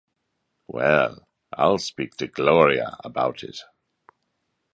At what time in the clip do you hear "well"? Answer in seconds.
0.65-1.27